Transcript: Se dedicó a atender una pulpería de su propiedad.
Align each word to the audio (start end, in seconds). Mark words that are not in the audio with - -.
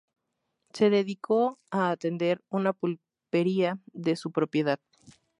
Se 0.73 0.89
dedicó 0.89 1.59
a 1.69 1.91
atender 1.91 2.41
una 2.49 2.73
pulpería 2.73 3.77
de 3.93 4.15
su 4.15 4.31
propiedad. 4.31 4.79